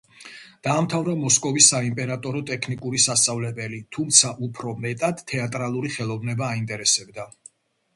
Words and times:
დაამთავრა 0.67 1.13
მოსკოვის 1.19 1.67
საიმპერატორო 1.73 2.41
ტექნიკური 2.51 3.03
სასწავლებელი, 3.05 3.83
თუმცა 3.99 4.35
უფრო 4.49 4.77
მეტად 4.91 5.27
თეატრალური 5.35 5.97
ხელოვნება 6.01 6.53
აინტერესებდა. 6.57 7.33